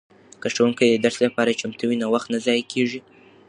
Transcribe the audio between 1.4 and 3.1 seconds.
چمتو وي وخت نه ضایع کیږي.